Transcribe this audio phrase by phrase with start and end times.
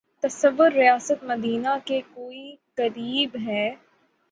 [0.23, 2.55] تصور ریاست مدینہ کے کوئی
[2.75, 3.69] قریب ہے۔